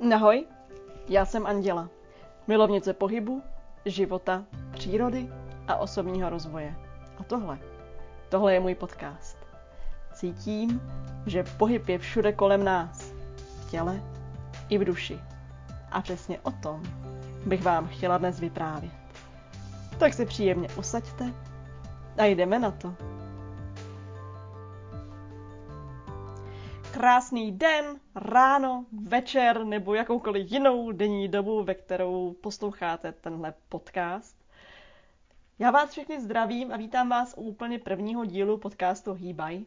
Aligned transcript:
Ahoj, 0.00 0.46
já 1.08 1.24
jsem 1.24 1.46
Anděla, 1.46 1.88
milovnice 2.46 2.92
pohybu, 2.92 3.42
života, 3.84 4.44
přírody 4.72 5.28
a 5.68 5.76
osobního 5.76 6.30
rozvoje. 6.30 6.74
A 7.18 7.22
tohle, 7.22 7.58
tohle 8.28 8.54
je 8.54 8.60
můj 8.60 8.74
podcast. 8.74 9.38
Cítím, 10.14 10.80
že 11.26 11.44
pohyb 11.58 11.88
je 11.88 11.98
všude 11.98 12.32
kolem 12.32 12.64
nás, 12.64 13.12
v 13.60 13.70
těle 13.70 14.02
i 14.68 14.78
v 14.78 14.84
duši. 14.84 15.20
A 15.90 16.00
přesně 16.00 16.40
o 16.40 16.50
tom 16.50 16.82
bych 17.46 17.62
vám 17.62 17.88
chtěla 17.88 18.18
dnes 18.18 18.40
vyprávět. 18.40 18.92
Tak 19.98 20.14
si 20.14 20.26
příjemně 20.26 20.68
usaďte 20.78 21.32
a 22.18 22.24
jdeme 22.24 22.58
na 22.58 22.70
to. 22.70 22.94
Krásný 26.98 27.52
den, 27.52 28.00
ráno, 28.14 28.84
večer 29.02 29.64
nebo 29.64 29.94
jakoukoliv 29.94 30.52
jinou 30.52 30.92
denní 30.92 31.28
dobu, 31.28 31.64
ve 31.64 31.74
kterou 31.74 32.32
posloucháte 32.32 33.12
tenhle 33.12 33.54
podcast. 33.68 34.36
Já 35.58 35.70
vás 35.70 35.90
všechny 35.90 36.20
zdravím 36.20 36.72
a 36.72 36.76
vítám 36.76 37.08
vás 37.08 37.34
u 37.36 37.42
úplně 37.42 37.78
prvního 37.78 38.24
dílu 38.24 38.58
podcastu 38.58 39.12
Hýbaj, 39.12 39.60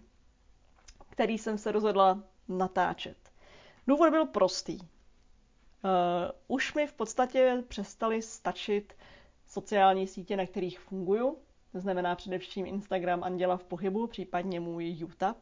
který 1.10 1.38
jsem 1.38 1.58
se 1.58 1.72
rozhodla 1.72 2.24
natáčet. 2.48 3.18
Důvod 3.88 4.10
byl 4.10 4.26
prostý. 4.26 4.80
Uh, 4.80 4.88
už 6.48 6.74
mi 6.74 6.88
v 6.88 6.94
podstatě 6.94 7.64
přestali 7.68 8.22
stačit 8.22 8.94
sociální 9.48 10.08
sítě, 10.08 10.38
na 10.38 10.46
kterých 10.46 10.80
funguju, 10.80 11.38
to 11.72 11.80
znamená 11.80 12.16
především 12.16 12.66
Instagram 12.66 13.24
Anděla 13.24 13.58
v 13.58 13.64
pohybu, 13.64 14.08
případně 14.08 14.60
můj 14.60 14.86
YouTube. 14.86 15.40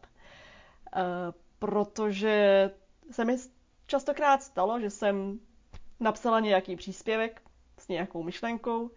Protože 1.59 2.71
se 3.11 3.25
mi 3.25 3.37
častokrát 3.87 4.43
stalo, 4.43 4.79
že 4.79 4.89
jsem 4.89 5.39
napsala 5.99 6.39
nějaký 6.39 6.75
příspěvek 6.75 7.41
s 7.77 7.87
nějakou 7.87 8.23
myšlenkou 8.23 8.91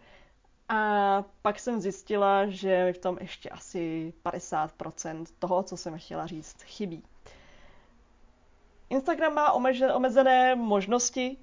a 0.68 1.24
pak 1.42 1.58
jsem 1.60 1.80
zjistila, 1.80 2.46
že 2.46 2.84
mi 2.84 2.92
v 2.92 2.98
tom 2.98 3.18
ještě 3.20 3.50
asi 3.50 4.12
50% 4.24 5.24
toho, 5.38 5.62
co 5.62 5.76
jsem 5.76 5.98
chtěla 5.98 6.26
říct, 6.26 6.62
chybí. 6.62 7.02
Instagram 8.90 9.34
má 9.34 9.52
omezené 9.94 10.54
možnosti 10.54 11.36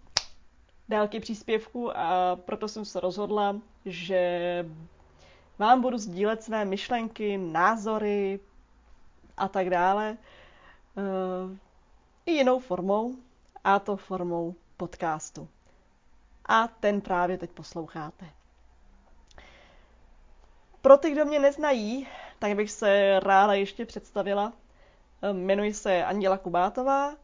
délky 0.89 1.19
příspěvku 1.19 1.97
a 1.97 2.35
proto 2.35 2.67
jsem 2.67 2.85
se 2.85 2.99
rozhodla, 2.99 3.55
že 3.85 4.65
vám 5.57 5.81
budu 5.81 5.97
sdílet 5.97 6.43
své 6.43 6.65
myšlenky, 6.65 7.37
názory 7.37 8.39
a 9.37 9.47
tak 9.47 9.69
dále 9.69 10.17
i 12.25 12.31
jinou 12.31 12.59
formou, 12.59 13.15
a 13.63 13.79
to 13.79 13.97
formou 13.97 14.55
podcastu. 14.77 15.47
A 16.45 16.67
ten 16.67 17.01
právě 17.01 17.37
teď 17.37 17.51
posloucháte. 17.51 18.25
Pro 20.81 20.97
ty, 20.97 21.11
kdo 21.11 21.25
mě 21.25 21.39
neznají, 21.39 22.07
tak 22.39 22.55
bych 22.55 22.71
se 22.71 23.19
ráda 23.19 23.53
ještě 23.53 23.85
představila. 23.85 24.53
Eh, 25.21 25.29
jmenuji 25.29 25.73
se 25.73 26.05
Anděla 26.05 26.37
Kubátová, 26.37 27.15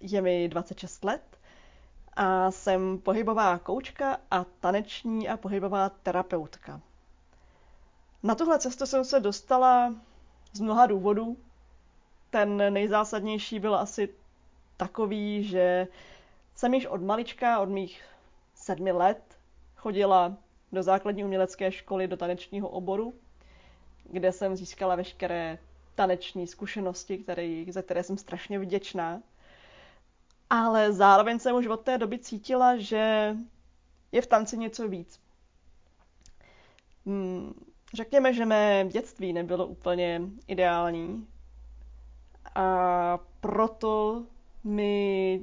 je 0.00 0.22
mi 0.22 0.48
26 0.48 1.04
let 1.04 1.38
a 2.16 2.50
jsem 2.50 2.98
pohybová 2.98 3.58
koučka 3.58 4.16
a 4.30 4.44
taneční 4.44 5.28
a 5.28 5.36
pohybová 5.36 5.88
terapeutka. 5.88 6.80
Na 8.22 8.34
tuhle 8.34 8.58
cestu 8.58 8.86
jsem 8.86 9.04
se 9.04 9.20
dostala 9.20 9.94
z 10.52 10.60
mnoha 10.60 10.86
důvodů, 10.86 11.36
ten 12.30 12.72
nejzásadnější 12.72 13.58
byl 13.60 13.74
asi 13.74 14.08
takový, 14.76 15.44
že 15.44 15.86
jsem 16.54 16.74
již 16.74 16.86
od 16.86 17.02
malička, 17.02 17.60
od 17.60 17.68
mých 17.68 18.04
sedmi 18.54 18.92
let, 18.92 19.38
chodila 19.76 20.36
do 20.72 20.82
základní 20.82 21.24
umělecké 21.24 21.72
školy 21.72 22.08
do 22.08 22.16
tanečního 22.16 22.68
oboru, 22.68 23.14
kde 24.04 24.32
jsem 24.32 24.56
získala 24.56 24.96
veškeré 24.96 25.58
taneční 25.94 26.46
zkušenosti, 26.46 27.18
které, 27.18 27.64
za 27.68 27.82
které 27.82 28.02
jsem 28.02 28.16
strašně 28.18 28.58
vděčná. 28.58 29.22
Ale 30.50 30.92
zároveň 30.92 31.38
jsem 31.38 31.56
už 31.56 31.66
od 31.66 31.80
té 31.80 31.98
doby 31.98 32.18
cítila, 32.18 32.76
že 32.76 33.36
je 34.12 34.22
v 34.22 34.26
tanci 34.26 34.58
něco 34.58 34.88
víc. 34.88 35.20
Hmm, 37.06 37.54
řekněme, 37.94 38.34
že 38.34 38.46
mé 38.46 38.84
dětství 38.92 39.32
nebylo 39.32 39.66
úplně 39.66 40.20
ideální, 40.46 41.26
a 42.54 43.18
proto 43.40 44.24
mi 44.64 45.40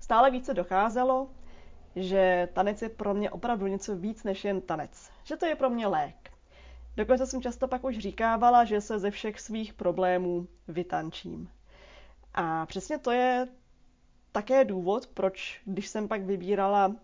stále 0.00 0.30
více 0.30 0.54
docházelo, 0.54 1.28
že 1.96 2.48
tanec 2.52 2.82
je 2.82 2.88
pro 2.88 3.14
mě 3.14 3.30
opravdu 3.30 3.66
něco 3.66 3.96
víc 3.96 4.24
než 4.24 4.44
jen 4.44 4.60
tanec. 4.60 5.10
Že 5.24 5.36
to 5.36 5.46
je 5.46 5.54
pro 5.56 5.70
mě 5.70 5.86
lék. 5.86 6.30
Dokonce 6.96 7.26
jsem 7.26 7.42
často 7.42 7.68
pak 7.68 7.84
už 7.84 7.98
říkávala, 7.98 8.64
že 8.64 8.80
se 8.80 8.98
ze 8.98 9.10
všech 9.10 9.40
svých 9.40 9.74
problémů 9.74 10.46
vytančím. 10.68 11.50
A 12.34 12.66
přesně 12.66 12.98
to 12.98 13.10
je 13.10 13.48
také 14.32 14.64
důvod, 14.64 15.06
proč, 15.06 15.62
když 15.64 15.88
jsem 15.88 16.08
pak 16.08 16.22
vybírala 16.22 16.96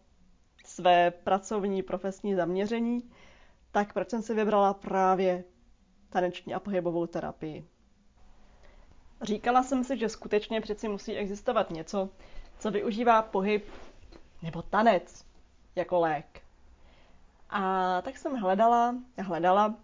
své 0.64 1.10
pracovní 1.10 1.82
profesní 1.82 2.34
zaměření, 2.34 3.10
tak 3.72 3.92
proč 3.92 4.10
jsem 4.10 4.22
si 4.22 4.34
vybrala 4.34 4.74
právě 4.74 5.44
taneční 6.10 6.54
a 6.54 6.60
pohybovou 6.60 7.06
terapii. 7.06 7.66
Říkala 9.22 9.62
jsem 9.62 9.84
si, 9.84 9.98
že 9.98 10.08
skutečně 10.08 10.60
přeci 10.60 10.88
musí 10.88 11.16
existovat 11.16 11.70
něco, 11.70 12.08
co 12.58 12.70
využívá 12.70 13.22
pohyb 13.22 13.68
nebo 14.42 14.62
tanec 14.62 15.24
jako 15.76 16.00
lék. 16.00 16.42
A 17.50 18.02
tak 18.02 18.16
jsem 18.16 18.36
hledala 18.36 18.94
a 19.18 19.22
hledala 19.22 19.74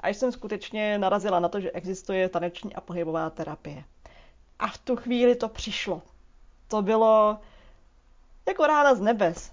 a 0.00 0.08
jsem 0.08 0.32
skutečně 0.32 0.98
narazila 0.98 1.40
na 1.40 1.48
to, 1.48 1.60
že 1.60 1.70
existuje 1.70 2.28
taneční 2.28 2.74
a 2.74 2.80
pohybová 2.80 3.30
terapie. 3.30 3.84
A 4.58 4.68
v 4.68 4.78
tu 4.78 4.96
chvíli 4.96 5.36
to 5.36 5.48
přišlo. 5.48 6.02
To 6.68 6.82
bylo 6.82 7.38
jako 8.48 8.66
rána 8.66 8.94
z 8.94 9.00
nebes. 9.00 9.52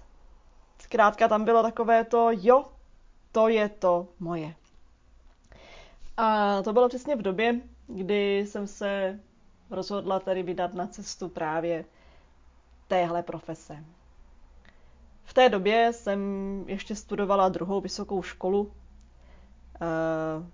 Zkrátka 0.78 1.28
tam 1.28 1.44
bylo 1.44 1.62
takové 1.62 2.04
to, 2.04 2.28
jo, 2.32 2.64
to 3.32 3.48
je 3.48 3.68
to 3.68 4.08
moje. 4.20 4.54
A 6.16 6.62
to 6.62 6.72
bylo 6.72 6.88
přesně 6.88 7.16
v 7.16 7.22
době, 7.22 7.60
kdy 7.86 8.38
jsem 8.38 8.66
se 8.66 9.20
rozhodla 9.70 10.20
tedy 10.20 10.42
vydat 10.42 10.74
na 10.74 10.86
cestu 10.86 11.28
právě 11.28 11.84
téhle 12.88 13.22
profese. 13.22 13.84
V 15.24 15.34
té 15.34 15.48
době 15.48 15.92
jsem 15.92 16.20
ještě 16.66 16.94
studovala 16.96 17.48
druhou 17.48 17.80
vysokou 17.80 18.22
školu, 18.22 18.72
eh, 19.80 20.50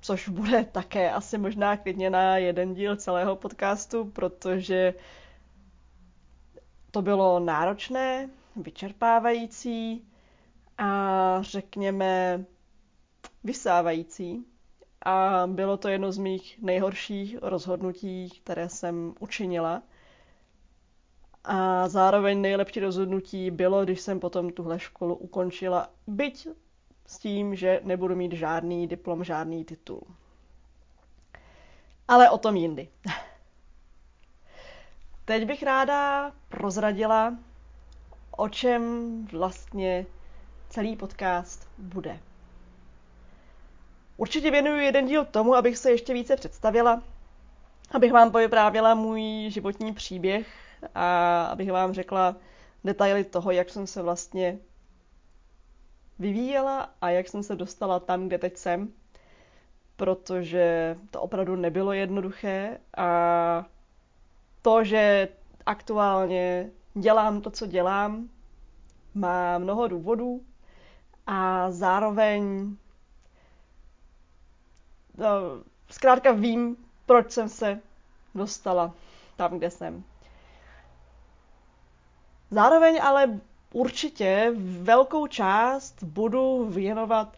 což 0.00 0.28
bude 0.28 0.64
také 0.64 1.10
asi 1.12 1.38
možná 1.38 1.76
klidně 1.76 2.10
na 2.10 2.36
jeden 2.36 2.74
díl 2.74 2.96
celého 2.96 3.36
podcastu, 3.36 4.04
protože 4.04 4.94
to 6.90 7.02
bylo 7.02 7.40
náročné, 7.40 8.28
vyčerpávající 8.56 10.04
a 10.78 11.42
řekněme 11.42 12.44
vysávající 13.44 14.44
a 15.02 15.46
bylo 15.46 15.76
to 15.76 15.88
jedno 15.88 16.12
z 16.12 16.18
mých 16.18 16.58
nejhorších 16.62 17.36
rozhodnutí, 17.42 18.30
které 18.30 18.68
jsem 18.68 19.14
učinila. 19.20 19.82
A 21.44 21.88
zároveň 21.88 22.40
nejlepší 22.40 22.80
rozhodnutí 22.80 23.50
bylo, 23.50 23.84
když 23.84 24.00
jsem 24.00 24.20
potom 24.20 24.50
tuhle 24.50 24.78
školu 24.78 25.14
ukončila, 25.14 25.90
byť 26.06 26.48
s 27.06 27.18
tím, 27.18 27.54
že 27.54 27.80
nebudu 27.84 28.16
mít 28.16 28.32
žádný 28.32 28.86
diplom, 28.86 29.24
žádný 29.24 29.64
titul. 29.64 30.02
Ale 32.08 32.30
o 32.30 32.38
tom 32.38 32.56
jindy. 32.56 32.88
Teď 35.24 35.44
bych 35.44 35.62
ráda 35.62 36.32
prozradila, 36.48 37.36
o 38.30 38.48
čem 38.48 38.82
vlastně 39.26 40.06
celý 40.68 40.96
podcast 40.96 41.68
bude. 41.78 42.20
Určitě 44.20 44.50
věnuju 44.50 44.78
jeden 44.80 45.06
díl 45.06 45.24
tomu, 45.24 45.54
abych 45.54 45.78
se 45.78 45.90
ještě 45.90 46.14
více 46.14 46.36
představila, 46.36 47.02
abych 47.90 48.12
vám 48.12 48.30
povyprávěla 48.30 48.94
můj 48.94 49.46
životní 49.50 49.92
příběh 49.94 50.46
a 50.94 51.42
abych 51.44 51.72
vám 51.72 51.92
řekla 51.92 52.36
detaily 52.84 53.24
toho, 53.24 53.50
jak 53.50 53.70
jsem 53.70 53.86
se 53.86 54.02
vlastně 54.02 54.58
vyvíjela 56.18 56.90
a 57.00 57.10
jak 57.10 57.28
jsem 57.28 57.42
se 57.42 57.56
dostala 57.56 58.00
tam, 58.00 58.26
kde 58.26 58.38
teď 58.38 58.56
jsem, 58.56 58.92
protože 59.96 60.96
to 61.10 61.20
opravdu 61.20 61.56
nebylo 61.56 61.92
jednoduché 61.92 62.78
a 62.96 63.64
to, 64.62 64.84
že 64.84 65.28
aktuálně 65.66 66.70
dělám 66.94 67.40
to, 67.40 67.50
co 67.50 67.66
dělám, 67.66 68.28
má 69.14 69.58
mnoho 69.58 69.88
důvodů 69.88 70.42
a 71.26 71.70
zároveň 71.70 72.76
zkrátka 75.90 76.32
vím, 76.32 76.76
proč 77.06 77.30
jsem 77.32 77.48
se 77.48 77.80
dostala 78.34 78.94
tam, 79.36 79.58
kde 79.58 79.70
jsem. 79.70 80.04
Zároveň 82.50 83.00
ale 83.02 83.40
určitě 83.72 84.52
velkou 84.82 85.26
část 85.26 86.02
budu 86.02 86.64
věnovat 86.70 87.36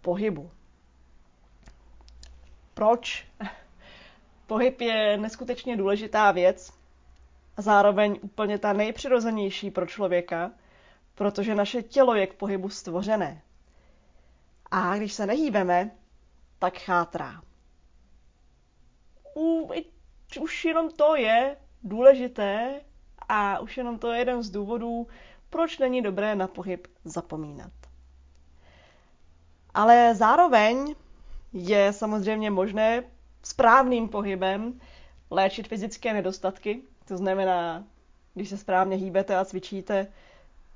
pohybu. 0.00 0.50
Proč? 2.74 3.26
Pohyb 4.46 4.80
je 4.80 5.16
neskutečně 5.18 5.76
důležitá 5.76 6.30
věc 6.32 6.72
a 7.56 7.62
zároveň 7.62 8.18
úplně 8.22 8.58
ta 8.58 8.72
nejpřirozenější 8.72 9.70
pro 9.70 9.86
člověka, 9.86 10.50
protože 11.14 11.54
naše 11.54 11.82
tělo 11.82 12.14
je 12.14 12.26
k 12.26 12.34
pohybu 12.34 12.68
stvořené. 12.68 13.42
A 14.70 14.96
když 14.96 15.12
se 15.12 15.26
nehýbeme, 15.26 15.90
tak 16.60 16.78
chátrá. 16.78 17.42
U, 19.36 19.70
už 20.40 20.64
jenom 20.64 20.90
to 20.90 21.16
je 21.16 21.56
důležité 21.82 22.80
a 23.28 23.58
už 23.58 23.76
jenom 23.76 23.98
to 23.98 24.12
je 24.12 24.18
jeden 24.18 24.42
z 24.42 24.50
důvodů, 24.50 25.06
proč 25.50 25.78
není 25.78 26.02
dobré 26.02 26.34
na 26.34 26.46
pohyb 26.46 26.86
zapomínat. 27.04 27.72
Ale 29.74 30.14
zároveň 30.14 30.94
je 31.52 31.92
samozřejmě 31.92 32.50
možné 32.50 33.04
správným 33.42 34.08
pohybem 34.08 34.80
léčit 35.30 35.68
fyzické 35.68 36.12
nedostatky. 36.12 36.82
To 37.04 37.16
znamená, 37.16 37.84
když 38.34 38.48
se 38.48 38.56
správně 38.58 38.96
hýbete 38.96 39.36
a 39.36 39.44
cvičíte, 39.44 40.06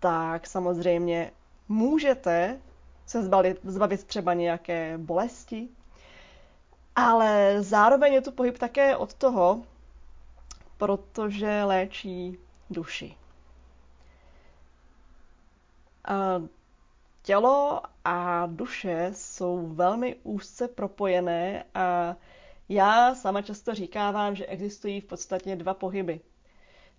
tak 0.01 0.47
samozřejmě 0.47 1.31
můžete 1.69 2.61
se 3.07 3.23
zbavit, 3.23 3.61
zbavit 3.65 4.05
třeba 4.05 4.35
nějaké 4.35 4.99
bolesti, 4.99 5.69
ale 6.97 7.57
zároveň 7.63 8.13
je 8.13 8.21
tu 8.21 8.33
pohyb 8.33 8.59
také 8.59 8.97
od 8.97 9.15
toho, 9.15 9.63
protože 10.77 11.65
léčí 11.65 12.39
duši. 12.71 13.17
A 16.05 16.43
tělo 17.23 17.83
a 18.05 18.47
duše 18.47 19.11
jsou 19.15 19.67
velmi 19.67 20.17
úzce 20.23 20.69
propojené 20.69 21.65
a 21.75 22.17
já 22.69 23.15
sama 23.15 23.43
často 23.43 23.75
říkávám, 23.75 24.35
že 24.37 24.47
existují 24.47 25.01
v 25.01 25.05
podstatě 25.05 25.57
dva 25.57 25.75
pohyby. 25.75 26.21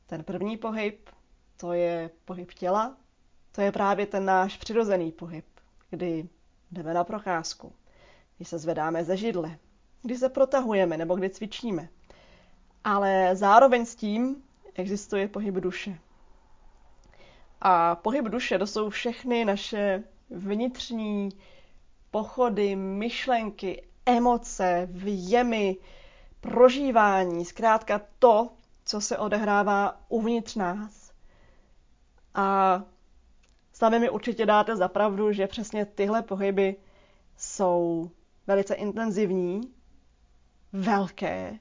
Ten 0.08 0.24
první 0.24 0.58
pohyb, 0.58 1.10
to 1.58 1.74
je 1.74 2.10
pohyb 2.25 2.54
těla, 2.54 2.98
to 3.51 3.62
je 3.62 3.72
právě 3.72 4.06
ten 4.06 4.25
náš 4.25 4.58
přirozený 4.58 5.12
pohyb, 5.12 5.46
kdy 5.95 6.30
jdeme 6.71 6.94
na 6.94 7.03
procházku, 7.03 7.74
kdy 8.38 8.45
se 8.45 8.57
zvedáme 8.57 9.03
ze 9.03 9.18
židle, 9.18 9.57
kdy 10.01 10.18
se 10.18 10.30
protahujeme 10.30 10.97
nebo 10.97 11.15
kdy 11.15 11.30
cvičíme. 11.30 11.89
Ale 12.83 13.30
zároveň 13.36 13.86
s 13.86 13.95
tím 13.95 14.44
existuje 14.74 15.27
pohyb 15.27 15.56
duše. 15.56 16.00
A 17.62 17.95
pohyb 17.95 18.25
duše 18.25 18.59
to 18.59 18.68
jsou 18.68 18.89
všechny 18.89 19.45
naše 19.45 20.03
vnitřní 20.30 21.30
pochody, 22.12 22.75
myšlenky, 22.75 23.88
emoce, 24.06 24.88
vjemy, 24.91 25.77
prožívání, 26.41 27.45
zkrátka 27.45 28.01
to, 28.19 28.50
co 28.86 29.01
se 29.01 29.18
odehrává 29.18 30.01
uvnitř 30.09 30.56
nás. 30.56 31.12
A 32.36 32.81
sami 33.75 34.00
mi 34.00 34.10
určitě 34.10 34.45
dáte 34.45 34.75
za 34.75 34.88
pravdu, 34.88 35.31
že 35.31 35.48
přesně 35.48 35.86
tyhle 35.86 36.22
pohyby 36.22 36.75
jsou 37.38 38.10
velice 38.48 38.75
intenzivní, 38.75 39.62
velké 40.74 41.60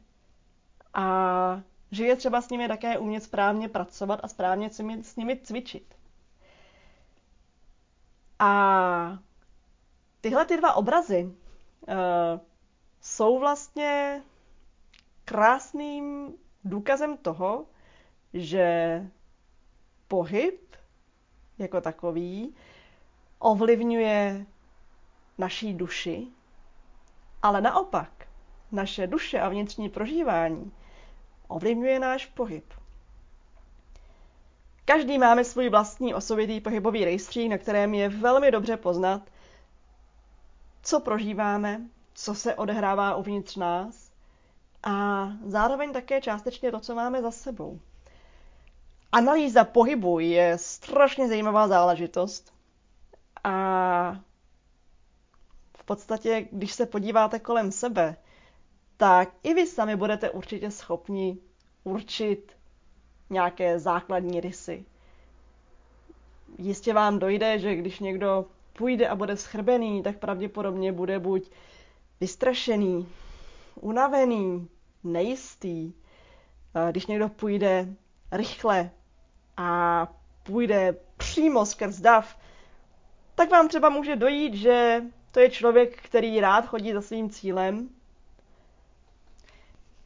a 0.95 1.61
že 1.91 2.05
je 2.07 2.17
třeba 2.17 2.41
s 2.41 2.51
nimi 2.51 2.69
také 2.69 2.99
umět 2.99 3.21
správně 3.23 3.69
pracovat 3.69 4.21
a 4.23 4.29
správně 4.29 4.71
s 5.03 5.17
nimi 5.17 5.37
cvičit. 5.43 5.95
A 8.39 9.19
tyhle 10.21 10.45
ty 10.45 10.57
dva 10.57 10.75
obrazy 10.75 11.25
uh, 11.25 11.95
jsou 13.01 13.39
vlastně 13.39 14.23
krásným 15.25 16.35
důkazem 16.65 17.17
toho, 17.17 17.67
že 18.35 19.01
pohyb 20.09 20.77
jako 21.59 21.81
takový 21.81 22.55
ovlivňuje 23.39 24.47
naší 25.39 25.75
duši, 25.75 26.27
ale 27.43 27.61
naopak 27.61 28.27
naše 28.73 29.07
duše 29.07 29.41
a 29.41 29.49
vnitřní 29.49 29.89
prožívání 29.89 30.73
ovlivňuje 31.49 31.99
náš 32.01 32.27
pohyb. 32.27 32.65
Každý 34.85 35.19
máme 35.19 35.45
svůj 35.45 35.69
vlastní 35.69 36.15
osobitý 36.15 36.61
pohybový 36.61 37.05
rejstřík, 37.05 37.51
na 37.51 37.59
kterém 37.59 37.95
je 37.95 38.09
velmi 38.09 38.51
dobře 38.51 38.77
poznat, 38.77 39.23
co 40.83 41.01
prožíváme, 41.01 41.81
co 42.15 42.35
se 42.35 42.55
odehrává 42.55 43.15
uvnitř 43.17 43.57
nás 43.57 44.13
a 44.83 45.29
zároveň 45.47 45.93
také 45.93 46.21
částečně 46.21 46.71
to, 46.71 46.81
co 46.81 46.95
máme 46.95 47.23
za 47.23 47.31
sebou. 47.31 47.81
Analýza 49.15 49.65
pohybu 49.65 50.19
je 50.19 50.59
strašně 50.59 51.29
zajímavá 51.29 51.69
záležitost 51.69 52.53
a 53.45 53.53
v 55.77 55.85
podstatě, 55.85 56.49
když 56.53 56.73
se 56.73 56.87
podíváte 56.87 57.39
kolem 57.39 57.73
sebe, 57.73 58.17
tak 58.97 59.29
i 59.43 59.55
vy 59.55 59.67
sami 59.67 59.97
budete 59.97 60.31
určitě 60.31 60.71
schopni 60.71 61.39
určit 61.85 62.53
nějaké 63.31 63.79
základní 63.79 64.41
rysy. 64.41 64.85
Jistě 66.59 66.95
vám 66.95 67.19
dojde, 67.19 67.59
že 67.59 67.75
když 67.77 68.01
někdo 68.01 68.47
půjde 68.73 69.09
a 69.09 69.15
bude 69.17 69.37
schrbený, 69.37 70.03
tak 70.03 70.19
pravděpodobně 70.19 70.93
bude 70.93 71.19
buď 71.19 71.51
vystrašený, 72.21 73.09
unavený, 73.81 74.69
nejistý. 75.05 75.93
Když 76.91 77.07
někdo 77.07 77.29
půjde 77.29 77.89
rychle 78.33 78.91
a 79.57 80.07
půjde 80.43 80.97
přímo 81.17 81.67
skrz 81.67 82.01
dav, 82.01 82.39
tak 83.35 83.51
vám 83.51 83.69
třeba 83.69 83.89
může 83.89 84.17
dojít, 84.17 84.55
že 84.55 85.03
to 85.31 85.41
je 85.41 85.51
člověk, 85.51 86.03
který 86.03 86.41
rád 86.41 86.67
chodí 86.67 86.93
za 86.93 87.01
svým 87.01 87.31
cílem 87.31 87.89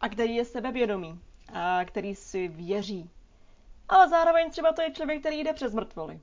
a 0.00 0.08
který 0.08 0.34
je 0.34 0.44
sebevědomý 0.44 1.20
a 1.52 1.84
který 1.84 2.14
si 2.14 2.48
věří. 2.48 3.10
Ale 3.88 4.08
zároveň 4.08 4.50
třeba 4.50 4.72
to 4.72 4.82
je 4.82 4.90
člověk, 4.90 5.20
který 5.20 5.40
jde 5.40 5.52
přes 5.52 5.74
mrtvoly. 5.74 6.20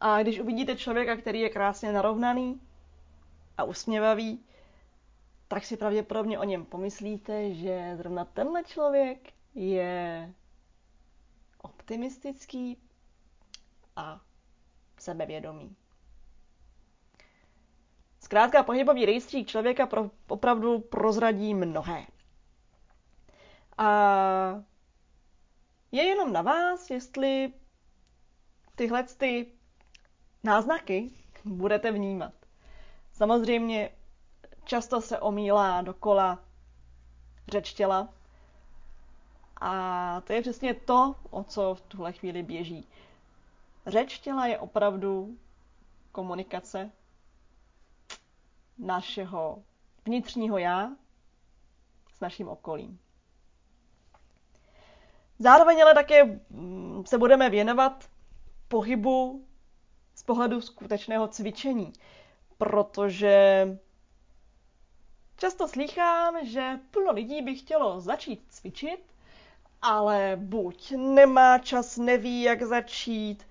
A 0.00 0.22
když 0.22 0.40
uvidíte 0.40 0.76
člověka, 0.76 1.16
který 1.16 1.40
je 1.40 1.48
krásně 1.48 1.92
narovnaný 1.92 2.60
a 3.58 3.64
usměvavý, 3.64 4.44
tak 5.48 5.64
si 5.64 5.76
pravděpodobně 5.76 6.38
o 6.38 6.44
něm 6.44 6.64
pomyslíte, 6.64 7.54
že 7.54 7.92
zrovna 7.96 8.24
tenhle 8.24 8.64
člověk 8.64 9.32
je 9.54 10.32
optimistický 11.84 12.76
a 13.96 14.20
sebevědomý. 14.98 15.76
Zkrátka 18.20 18.62
pohybový 18.62 19.06
rejstřík 19.06 19.48
člověka 19.48 19.86
pro, 19.86 20.10
opravdu 20.28 20.80
prozradí 20.80 21.54
mnohé. 21.54 22.06
A 23.78 24.62
je 25.92 26.02
jenom 26.02 26.32
na 26.32 26.42
vás, 26.42 26.90
jestli 26.90 27.52
tyhle 28.74 29.02
ty 29.04 29.52
náznaky 30.44 31.10
budete 31.44 31.92
vnímat. 31.92 32.32
Samozřejmě 33.12 33.90
často 34.64 35.00
se 35.00 35.18
omílá 35.18 35.82
dokola 35.82 36.44
řeč 37.48 37.72
těla 37.74 38.08
a 39.60 40.20
to 40.20 40.32
je 40.32 40.40
přesně 40.42 40.74
to, 40.74 41.14
o 41.30 41.44
co 41.44 41.74
v 41.74 41.80
tuhle 41.80 42.12
chvíli 42.12 42.42
běží. 42.42 42.88
Řeč 43.86 44.18
těla 44.18 44.46
je 44.46 44.58
opravdu 44.58 45.38
komunikace 46.12 46.90
našeho 48.78 49.62
vnitřního 50.04 50.58
já 50.58 50.90
s 52.14 52.20
naším 52.20 52.48
okolím. 52.48 52.98
Zároveň 55.38 55.82
ale 55.82 55.94
také 55.94 56.24
mm, 56.50 57.02
se 57.06 57.18
budeme 57.18 57.50
věnovat 57.50 58.08
pohybu 58.68 59.46
z 60.14 60.22
pohledu 60.22 60.60
skutečného 60.60 61.28
cvičení, 61.28 61.92
protože 62.58 63.66
často 65.36 65.68
slýchám, 65.68 66.46
že 66.46 66.80
plno 66.90 67.12
lidí 67.12 67.42
by 67.42 67.54
chtělo 67.54 68.00
začít 68.00 68.44
cvičit, 68.48 69.13
ale 69.84 70.36
buď 70.36 70.92
nemá 70.96 71.58
čas, 71.58 71.96
neví, 71.96 72.42
jak 72.42 72.62
začít, 72.62 73.46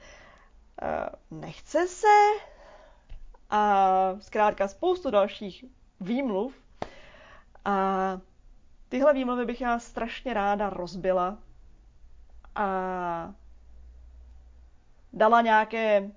eh, 0.82 1.10
nechce 1.32 1.88
se 1.88 2.08
a 3.50 3.88
zkrátka 4.20 4.68
spoustu 4.68 5.12
dalších 5.12 5.66
výmluv. 6.00 6.54
A 7.66 8.20
tyhle 8.90 9.14
výmluvy 9.14 9.46
bych 9.46 9.62
já 9.62 9.80
strašně 9.80 10.34
ráda 10.34 10.70
rozbila 10.70 11.38
a 12.56 13.34
dala 15.14 15.42
nějaké 15.42 16.12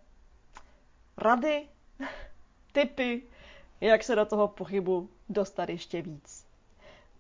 rady, 1.17 1.69
typy, 2.73 3.23
jak 3.81 4.03
se 4.05 4.15
do 4.17 4.27
toho 4.27 4.49
pohybu 4.49 5.11
dostat 5.29 5.69
ještě 5.69 6.03
víc. 6.03 6.47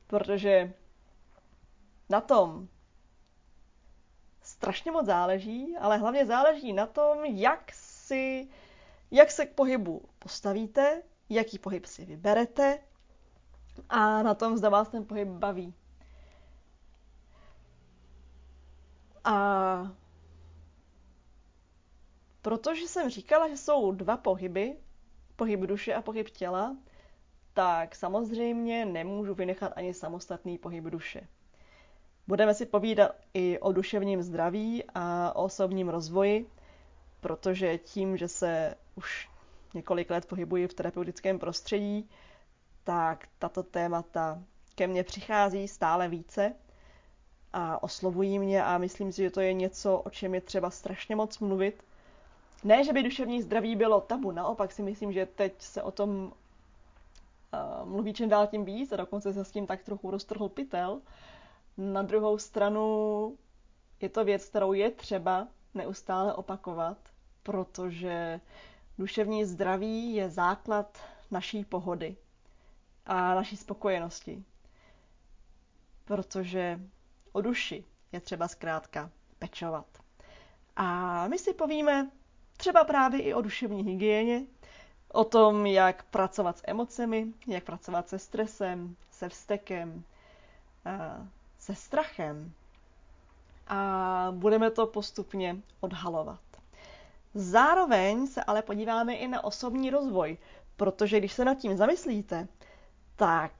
Protože 0.07 0.73
na 2.09 2.21
tom 2.21 2.69
strašně 4.57 4.91
moc 4.93 5.07
záleží, 5.07 5.77
ale 5.81 5.99
hlavně 5.99 6.27
záleží 6.27 6.73
na 6.73 6.87
tom, 6.87 7.25
jak 7.25 7.73
si, 7.73 8.49
jak 9.11 9.31
se 9.31 9.47
k 9.47 9.55
pohybu 9.55 10.03
postavíte, 10.19 11.03
jaký 11.29 11.59
pohyb 11.59 11.87
si 11.87 12.05
vyberete 12.05 12.79
a 13.89 14.23
na 14.23 14.35
tom, 14.35 14.57
zda 14.57 14.69
vás 14.69 14.89
ten 14.89 15.05
pohyb 15.05 15.29
baví. 15.29 15.75
A 19.25 19.93
protože 22.43 22.89
jsem 22.89 23.11
říkala, 23.11 23.49
že 23.49 23.57
jsou 23.57 23.93
dva 23.93 24.17
pohyby, 24.17 24.77
pohyb 25.37 25.61
duše 25.61 25.95
a 25.95 26.03
pohyb 26.03 26.31
těla, 26.31 26.77
tak 27.53 27.95
samozřejmě 27.95 28.85
nemůžu 28.85 29.35
vynechat 29.35 29.73
ani 29.77 29.95
samostatný 29.95 30.59
pohyb 30.59 30.85
duše. 30.85 31.29
Budeme 32.29 32.55
si 32.55 32.67
povídat 32.67 33.11
i 33.35 33.59
o 33.59 33.73
duševním 33.73 34.23
zdraví 34.23 34.85
a 34.95 35.33
o 35.37 35.45
osobním 35.45 35.89
rozvoji, 35.89 36.51
protože 37.21 37.79
tím, 37.79 38.17
že 38.17 38.29
se 38.29 38.75
už 38.95 39.29
několik 39.75 40.11
let 40.11 40.27
pohybuji 40.27 40.69
v 40.69 40.75
terapeutickém 40.75 41.39
prostředí, 41.39 42.09
tak 42.85 43.29
tato 43.39 43.63
témata 43.63 44.43
ke 44.75 44.87
mně 44.87 45.05
přichází 45.05 45.69
stále 45.69 46.09
více 46.09 46.55
a 47.53 47.83
oslovují 47.83 48.39
mě 48.39 48.65
a 48.65 48.79
myslím 48.79 49.13
si, 49.13 49.23
že 49.23 49.31
to 49.31 49.41
je 49.41 49.53
něco, 49.53 49.99
o 49.99 50.11
čem 50.11 50.35
je 50.35 50.41
třeba 50.41 50.71
strašně 50.71 51.17
moc 51.17 51.39
mluvit. 51.39 51.83
Ne, 52.65 52.85
že 52.85 52.93
by 52.93 53.03
duševní 53.03 53.43
zdraví 53.43 53.77
bylo 53.77 54.01
tabu, 54.01 54.31
naopak 54.31 54.73
si 54.73 54.83
myslím, 54.83 55.13
že 55.13 55.27
teď 55.27 55.53
se 55.59 55.83
o 55.83 55.91
tom 55.91 56.11
uh, 56.23 57.89
mluví 57.89 58.15
čím 58.15 58.29
dál 58.29 58.47
tím 58.47 58.65
víc 58.65 58.93
a 58.93 58.97
dokonce 58.97 59.33
se 59.33 59.45
s 59.45 59.51
tím 59.51 59.67
tak 59.67 59.83
trochu 59.83 60.11
roztrhl 60.11 60.49
pytel. 60.49 61.01
Na 61.79 62.03
druhou 62.03 62.39
stranu 62.39 63.39
je 64.01 64.09
to 64.09 64.25
věc, 64.25 64.45
kterou 64.49 64.73
je 64.73 64.91
třeba 64.91 65.49
neustále 65.75 66.35
opakovat, 66.35 66.99
protože 67.43 68.41
duševní 68.99 69.45
zdraví 69.45 70.15
je 70.15 70.31
základ 70.31 70.99
naší 71.31 71.65
pohody 71.65 72.17
a 73.07 73.35
naší 73.35 73.57
spokojenosti. 73.57 74.45
Protože 76.05 76.81
o 77.33 77.41
duši 77.41 77.85
je 78.13 78.21
třeba 78.21 78.49
zkrátka 78.49 79.11
pečovat. 79.39 79.87
A 80.77 81.29
my 81.29 81.39
si 81.39 81.55
povíme 81.55 82.11
třeba 82.57 82.85
právě 82.85 83.21
i 83.23 83.35
o 83.35 83.43
duševní 83.43 83.83
hygieně, 83.85 84.43
o 85.13 85.25
tom, 85.25 85.67
jak 85.67 86.03
pracovat 86.03 86.59
s 86.59 86.63
emocemi, 86.67 87.27
jak 87.47 87.65
pracovat 87.65 88.09
se 88.09 88.19
stresem, 88.19 88.97
se 89.11 89.29
vztekem, 89.29 90.05
se 91.67 91.75
strachem. 91.75 92.53
A 93.69 94.29
budeme 94.31 94.71
to 94.71 94.87
postupně 94.87 95.57
odhalovat. 95.81 96.41
Zároveň 97.35 98.27
se 98.27 98.45
ale 98.45 98.63
podíváme 98.63 99.15
i 99.15 99.29
na 99.29 99.45
osobní 99.45 99.91
rozvoj, 99.91 100.39
protože 100.77 101.19
když 101.19 101.33
se 101.33 101.45
nad 101.45 101.55
tím 101.55 101.77
zamyslíte, 101.77 102.49
tak 103.17 103.53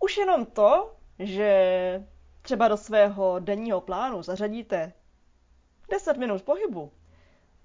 už 0.00 0.16
jenom 0.16 0.46
to, 0.46 0.96
že 1.18 2.06
třeba 2.42 2.68
do 2.68 2.76
svého 2.76 3.38
denního 3.38 3.80
plánu 3.80 4.22
zařadíte 4.22 4.92
10 5.90 6.16
minut 6.16 6.42
pohybu, 6.42 6.92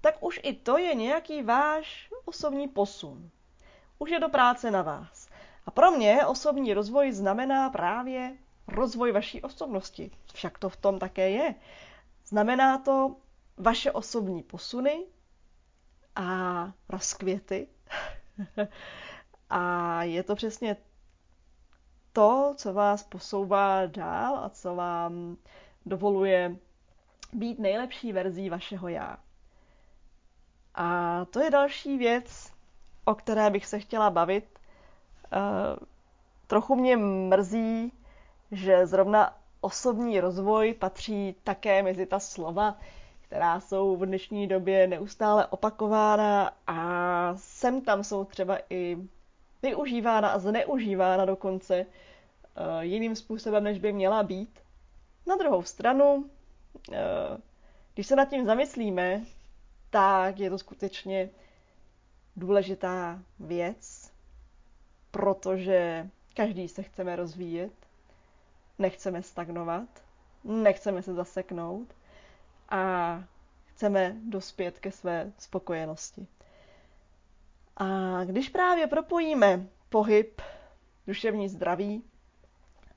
tak 0.00 0.14
už 0.20 0.40
i 0.42 0.52
to 0.52 0.78
je 0.78 0.94
nějaký 0.94 1.42
váš 1.42 2.10
osobní 2.24 2.68
posun. 2.68 3.30
Už 3.98 4.10
je 4.10 4.20
do 4.20 4.28
práce 4.28 4.70
na 4.70 4.82
vás. 4.82 5.28
A 5.66 5.70
pro 5.70 5.90
mě 5.90 6.26
osobní 6.26 6.74
rozvoj 6.74 7.12
znamená 7.12 7.70
právě 7.70 8.36
rozvoj 8.68 9.12
vaší 9.12 9.42
osobnosti. 9.42 10.10
Však 10.34 10.58
to 10.58 10.68
v 10.68 10.76
tom 10.76 10.98
také 10.98 11.30
je. 11.30 11.54
Znamená 12.26 12.78
to 12.78 13.16
vaše 13.56 13.92
osobní 13.92 14.42
posuny 14.42 15.04
a 16.16 16.72
rozkvěty. 16.88 17.68
a 19.50 20.02
je 20.02 20.22
to 20.22 20.34
přesně 20.34 20.76
to, 22.12 22.54
co 22.56 22.72
vás 22.72 23.02
posouvá 23.02 23.86
dál 23.86 24.38
a 24.38 24.48
co 24.48 24.74
vám 24.74 25.36
dovoluje 25.86 26.56
být 27.32 27.58
nejlepší 27.58 28.12
verzí 28.12 28.50
vašeho 28.50 28.88
já. 28.88 29.16
A 30.74 31.24
to 31.24 31.40
je 31.40 31.50
další 31.50 31.98
věc, 31.98 32.52
o 33.04 33.14
které 33.14 33.50
bych 33.50 33.66
se 33.66 33.78
chtěla 33.80 34.10
bavit. 34.10 34.58
Uh, 35.32 35.76
trochu 36.46 36.74
mě 36.74 36.96
mrzí, 36.96 37.92
že 38.56 38.86
zrovna 38.86 39.36
osobní 39.60 40.20
rozvoj 40.20 40.74
patří 40.74 41.34
také 41.44 41.82
mezi 41.82 42.06
ta 42.06 42.18
slova, 42.20 42.78
která 43.20 43.60
jsou 43.60 43.96
v 43.96 44.06
dnešní 44.06 44.46
době 44.48 44.86
neustále 44.86 45.46
opakována 45.46 46.50
a 46.66 46.78
sem 47.36 47.80
tam 47.80 48.04
jsou 48.04 48.24
třeba 48.24 48.58
i 48.70 48.96
využívána 49.62 50.28
a 50.28 50.38
zneužívána 50.38 51.24
dokonce 51.24 51.86
uh, 51.86 52.80
jiným 52.80 53.16
způsobem, 53.16 53.64
než 53.64 53.78
by 53.78 53.92
měla 53.92 54.22
být. 54.22 54.60
Na 55.26 55.36
druhou 55.36 55.62
stranu, 55.62 56.14
uh, 56.14 56.24
když 57.94 58.06
se 58.06 58.16
nad 58.16 58.24
tím 58.28 58.46
zamyslíme, 58.46 59.20
tak 59.90 60.38
je 60.40 60.50
to 60.50 60.58
skutečně 60.58 61.30
důležitá 62.36 63.18
věc, 63.40 64.10
protože 65.10 66.08
každý 66.34 66.68
se 66.68 66.82
chceme 66.82 67.16
rozvíjet, 67.16 67.72
nechceme 68.78 69.22
stagnovat, 69.22 69.88
nechceme 70.44 71.02
se 71.02 71.14
zaseknout 71.14 71.94
a 72.68 73.24
chceme 73.66 74.16
dospět 74.28 74.78
ke 74.78 74.90
své 74.92 75.32
spokojenosti. 75.38 76.26
A 77.76 77.86
když 78.24 78.48
právě 78.48 78.86
propojíme 78.86 79.66
pohyb, 79.88 80.42
duševní 81.06 81.48
zdraví 81.48 82.02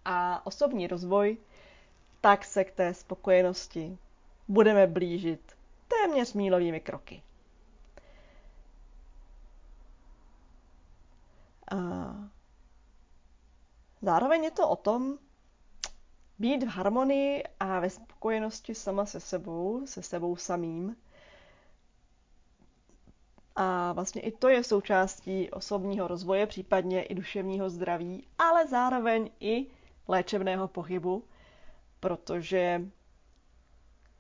a 0.06 0.46
osobní 0.46 0.88
rozvoj, 0.88 1.38
tak 2.22 2.46
se 2.46 2.64
k 2.64 2.72
té 2.72 2.94
spokojenosti 2.94 3.98
budeme 4.48 4.88
blížit 4.88 5.58
téměř 5.88 6.34
mílovými 6.34 6.80
kroky. 6.80 7.24
A 11.72 11.78
zároveň 14.02 14.44
je 14.44 14.52
to 14.52 14.70
o 14.70 14.76
tom 14.76 15.18
být 16.40 16.64
v 16.64 16.68
harmonii 16.68 17.44
a 17.60 17.80
ve 17.80 17.90
spokojenosti 17.90 18.76
sama 18.76 19.06
se 19.06 19.20
sebou, 19.20 19.88
se 19.88 20.02
sebou 20.02 20.36
samým. 20.36 20.96
A 23.56 23.94
vlastně 23.94 24.22
i 24.22 24.32
to 24.32 24.50
je 24.50 24.64
součástí 24.64 25.52
osobního 25.52 26.08
rozvoje, 26.08 26.48
případně 26.48 27.04
i 27.04 27.16
duševního 27.16 27.70
zdraví, 27.70 28.28
ale 28.38 28.68
zároveň 28.68 29.30
i 29.40 29.66
léčebného 30.08 30.68
pohybu, 30.68 31.24
protože 32.00 32.82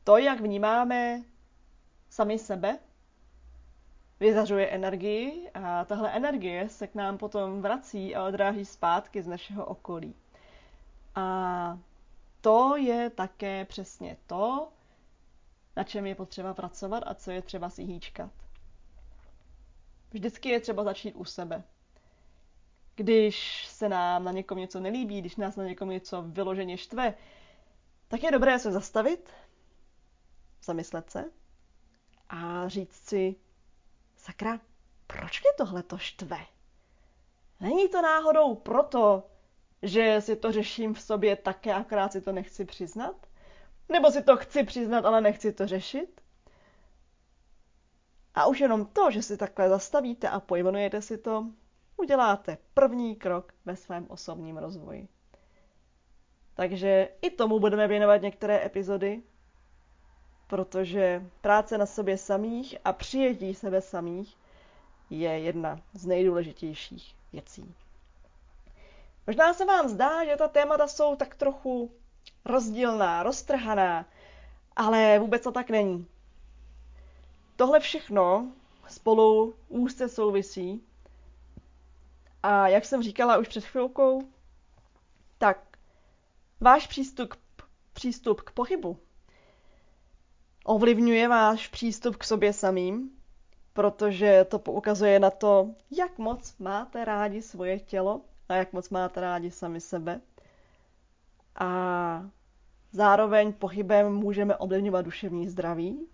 to, 0.03 0.17
jak 0.17 0.39
vnímáme 0.41 1.24
sami 2.09 2.39
sebe, 2.39 2.79
vyzařuje 4.19 4.67
energii 4.67 5.50
a 5.53 5.86
tahle 5.86 6.12
energie 6.12 6.69
se 6.69 6.88
k 6.88 6.95
nám 6.95 7.17
potom 7.17 7.62
vrací 7.62 8.15
a 8.15 8.25
odráží 8.25 8.65
zpátky 8.65 9.21
z 9.24 9.27
našeho 9.27 9.65
okolí. 9.65 10.15
A 11.15 11.79
to 12.41 12.75
je 12.75 13.10
také 13.10 13.65
přesně 13.65 14.17
to, 14.27 14.72
na 15.75 15.84
čem 15.84 16.06
je 16.06 16.15
potřeba 16.15 16.53
pracovat 16.53 17.03
a 17.08 17.13
co 17.13 17.32
je 17.32 17.41
třeba 17.41 17.70
si 17.70 17.84
hýčkat. 17.84 18.32
Vždycky 20.12 20.50
je 20.50 20.60
třeba 20.60 20.84
začít 20.84 21.13
u 21.15 21.25
sebe. 21.25 21.63
Když 22.96 23.67
se 23.67 23.89
nám 23.89 24.24
na 24.24 24.32
někom 24.32 24.58
něco 24.58 24.79
nelíbí, 24.79 25.22
když 25.22 25.36
nás 25.36 25.56
na 25.56 25.63
někom 25.63 25.89
něco 25.89 26.22
vyloženě 26.22 26.77
štve, 26.77 27.13
tak 28.08 28.24
je 28.24 28.32
dobré 28.32 28.60
se 28.60 28.72
zastavit, 28.72 29.29
zamyslet 30.63 31.10
se 31.10 31.25
a 32.29 32.67
říct 32.67 33.08
si, 33.10 33.36
sakra, 34.17 34.60
proč 35.08 35.41
mě 35.41 35.50
tohle 35.58 35.84
to 35.84 35.98
štve? 35.98 36.38
Není 37.60 37.89
to 37.89 38.01
náhodou 38.01 38.56
proto, 38.56 39.24
že 39.84 40.22
si 40.22 40.36
to 40.36 40.51
řeším 40.51 40.93
v 40.93 41.01
sobě 41.01 41.36
také, 41.36 41.74
akorát 41.74 42.12
si 42.12 42.22
to 42.22 42.31
nechci 42.31 42.65
přiznat? 42.65 43.15
Nebo 43.89 44.12
si 44.12 44.24
to 44.24 44.38
chci 44.38 44.63
přiznat, 44.63 45.05
ale 45.05 45.22
nechci 45.22 45.53
to 45.53 45.67
řešit? 45.67 46.22
A 48.36 48.46
už 48.46 48.60
jenom 48.60 48.86
to, 48.86 49.12
že 49.12 49.22
si 49.22 49.38
takhle 49.38 49.69
zastavíte 49.69 50.29
a 50.29 50.39
pojmenujete 50.39 51.01
si 51.01 51.17
to, 51.17 51.46
uděláte 51.98 52.57
první 52.74 53.15
krok 53.15 53.53
ve 53.65 53.75
svém 53.75 54.05
osobním 54.10 54.57
rozvoji. 54.57 55.07
Takže 56.53 57.10
i 57.22 57.29
tomu 57.29 57.60
budeme 57.60 57.88
věnovat 57.88 58.22
některé 58.22 58.65
epizody. 58.65 59.22
protože 60.48 61.25
práce 61.41 61.77
na 61.77 61.86
sobě 61.86 62.17
samých 62.17 62.77
a 62.86 62.93
přijetí 62.93 63.53
sebe 63.55 63.81
samých 63.81 64.38
je 65.10 65.29
jedna 65.39 65.79
z 65.93 66.05
nejdůležitějších 66.05 67.15
věcí. 67.34 67.75
Možná 69.27 69.53
se 69.53 69.65
vám 69.65 69.89
zdá, 69.89 70.25
že 70.25 70.36
ta 70.36 70.48
témata 70.48 70.88
jsou 70.88 71.15
tak 71.15 71.36
trochu 71.36 71.91
rozdílná, 72.46 73.24
roztrhaná, 73.24 74.05
ale 74.75 75.19
vůbec 75.19 75.43
to 75.43 75.51
tak 75.51 75.69
není. 75.69 76.07
Tohle 77.55 77.79
všechno 77.79 78.51
spolu 78.88 79.55
úzce 79.67 80.10
souvisí 80.10 80.84
a 82.43 82.67
jak 82.67 82.86
jsem 82.86 83.03
říkala 83.03 83.38
už 83.38 83.48
před 83.48 83.63
chvilkou, 83.65 84.22
tak 85.38 85.77
váš 86.60 86.88
přístup, 86.88 87.34
přístup 87.93 88.41
k 88.41 88.51
pohybu 88.51 89.00
ovlivňuje 90.67 91.27
váš 91.27 91.67
přístup 91.67 92.15
k 92.15 92.24
sobě 92.24 92.53
samým, 92.53 93.10
protože 93.74 94.46
to 94.50 94.60
poukazuje 94.60 95.19
na 95.19 95.29
to, 95.29 95.69
jak 95.91 96.17
moc 96.17 96.57
máte 96.57 97.05
rádi 97.05 97.41
svoje 97.41 97.79
tělo 97.79 98.22
a 98.50 98.54
jak 98.56 98.74
moc 98.74 98.89
máte 98.89 99.22
rádi 99.22 99.51
sami 99.51 99.82
sebe. 99.82 100.22
A 101.56 101.68
zároveň 102.92 103.54
pohybem 103.54 104.13
můžeme 104.13 104.56
ovlivňovat 104.58 105.06
duševní 105.06 105.48
zdraví. 105.50 106.08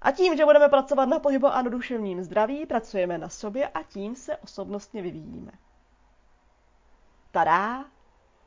A 0.00 0.10
tím, 0.10 0.36
že 0.36 0.44
budeme 0.44 0.68
pracovat 0.68 1.04
na 1.04 1.18
pohybu 1.18 1.46
a 1.46 1.62
na 1.62 1.70
duševním 1.70 2.22
zdraví, 2.22 2.66
pracujeme 2.66 3.18
na 3.18 3.28
sobě 3.28 3.68
a 3.68 3.82
tím 3.82 4.16
se 4.16 4.36
osobnostně 4.36 5.02
vyvíjíme. 5.02 5.52
Tadá! 7.30 7.84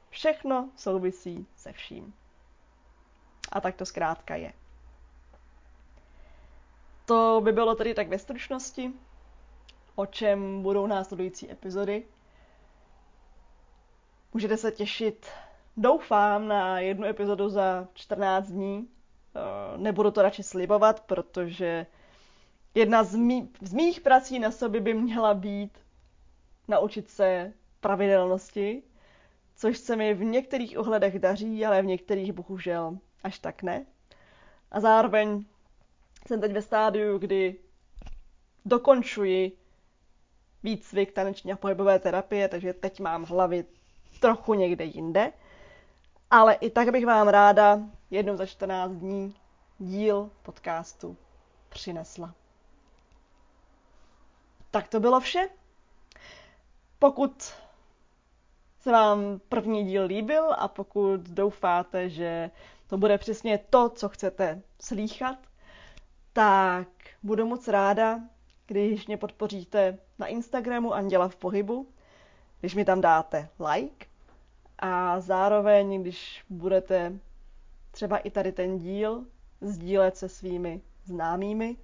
Všechno 0.09 0.69
souvisí 0.75 1.47
se 1.55 1.71
vším. 1.71 2.13
A 3.51 3.61
tak 3.61 3.75
to 3.75 3.85
zkrátka 3.85 4.35
je. 4.35 4.53
To 7.05 7.41
by 7.43 7.51
bylo 7.51 7.75
tedy 7.75 7.93
tak 7.93 8.07
ve 8.07 8.19
stručnosti, 8.19 8.93
o 9.95 10.05
čem 10.05 10.61
budou 10.61 10.87
následující 10.87 11.51
epizody. 11.51 12.05
Můžete 14.35 14.57
se 14.57 14.71
těšit, 14.71 15.25
doufám, 15.77 16.47
na 16.47 16.79
jednu 16.79 17.05
epizodu 17.05 17.49
za 17.49 17.87
14 17.93 18.47
dní. 18.47 18.87
Eh, 19.35 19.77
nebudu 19.77 20.11
to 20.11 20.21
radši 20.21 20.43
slibovat, 20.43 20.99
protože 20.99 21.85
jedna 22.73 23.03
z, 23.03 23.15
mý, 23.15 23.49
z 23.61 23.73
mých 23.73 24.01
prací 24.01 24.39
na 24.39 24.51
sobě 24.51 24.81
by 24.81 24.93
měla 24.93 25.33
být 25.33 25.77
naučit 26.67 27.09
se 27.09 27.53
pravidelnosti, 27.79 28.83
což 29.55 29.77
se 29.77 29.95
mi 29.95 30.13
v 30.13 30.23
některých 30.23 30.77
ohledech 30.77 31.19
daří, 31.19 31.65
ale 31.65 31.81
v 31.81 31.85
některých 31.85 32.33
bohužel 32.33 32.97
až 33.23 33.39
tak 33.39 33.63
ne. 33.63 33.85
A 34.71 34.79
zároveň 34.79 35.45
jsem 36.27 36.41
teď 36.41 36.51
ve 36.51 36.61
stádiu, 36.61 37.17
kdy 37.17 37.55
dokončuji 38.65 39.51
výcvik 40.63 41.11
taneční 41.11 41.53
a 41.53 41.57
pohybové 41.57 41.99
terapie, 41.99 42.47
takže 42.47 42.73
teď 42.73 42.99
mám 42.99 43.23
hlavy 43.23 43.65
trochu 44.19 44.53
někde 44.53 44.83
jinde. 44.83 45.33
Ale 46.31 46.53
i 46.53 46.69
tak 46.69 46.89
bych 46.91 47.05
vám 47.05 47.27
ráda 47.27 47.79
jednou 48.11 48.37
za 48.37 48.45
14 48.45 48.91
dní 48.91 49.35
díl 49.79 50.29
podcastu 50.43 51.17
přinesla. 51.69 52.33
Tak 54.71 54.87
to 54.87 54.99
bylo 54.99 55.19
vše. 55.19 55.49
Pokud 56.99 57.53
se 58.79 58.91
vám 58.91 59.39
první 59.49 59.85
díl 59.85 60.03
líbil 60.05 60.53
a 60.57 60.67
pokud 60.67 61.21
doufáte, 61.21 62.09
že 62.09 62.51
to 62.87 62.97
bude 62.97 63.17
přesně 63.17 63.57
to, 63.69 63.89
co 63.89 64.09
chcete 64.09 64.61
slýchat, 64.81 65.37
tak 66.33 66.87
budu 67.23 67.45
moc 67.47 67.67
ráda, 67.67 68.19
když 68.67 69.07
mě 69.07 69.17
podpoříte 69.17 69.97
na 70.19 70.27
Instagramu 70.27 70.93
Anděla 70.93 71.27
v 71.27 71.35
pohybu, 71.35 71.87
když 72.65 72.75
mi 72.75 72.85
tam 72.85 73.01
dáte 73.01 73.49
like 73.73 74.05
a 74.79 75.19
zároveň, 75.19 76.01
když 76.01 76.45
budete 76.49 77.19
třeba 77.91 78.17
i 78.17 78.29
tady 78.29 78.51
ten 78.51 78.77
díl 78.77 79.25
sdílet 79.61 80.17
se 80.17 80.29
svými 80.29 80.81
známými, 81.03 81.77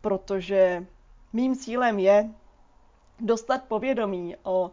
protože 0.00 0.86
mým 1.32 1.56
cílem 1.56 1.98
je 1.98 2.30
dostat 3.20 3.64
povědomí 3.64 4.36
o 4.42 4.70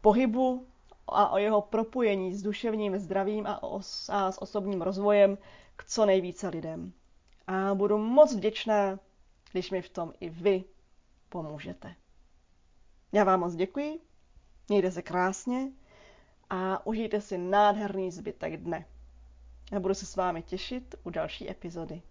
pohybu 0.00 0.66
a 1.08 1.28
o 1.30 1.38
jeho 1.38 1.60
propojení 1.62 2.34
s 2.34 2.42
duševním 2.42 2.98
zdravím 2.98 3.46
a, 3.46 3.62
os- 3.62 4.14
a 4.14 4.32
s 4.32 4.42
osobním 4.42 4.82
rozvojem 4.82 5.38
k 5.76 5.84
co 5.84 6.06
nejvíce 6.06 6.48
lidem. 6.48 6.92
A 7.46 7.74
budu 7.74 7.98
moc 7.98 8.34
vděčná, 8.34 8.98
když 9.52 9.70
mi 9.70 9.82
v 9.82 9.88
tom 9.88 10.12
i 10.20 10.28
vy 10.30 10.64
pomůžete. 11.28 11.94
Já 13.12 13.24
vám 13.24 13.40
moc 13.40 13.54
děkuji, 13.54 14.07
mějte 14.68 14.90
se 14.90 15.02
krásně 15.02 15.68
a 16.50 16.86
užijte 16.86 17.20
si 17.20 17.38
nádherný 17.38 18.10
zbytek 18.10 18.56
dne. 18.56 18.86
Já 19.72 19.80
budu 19.80 19.94
se 19.94 20.06
s 20.06 20.16
vámi 20.16 20.42
těšit 20.42 20.94
u 21.04 21.10
další 21.10 21.50
epizody. 21.50 22.02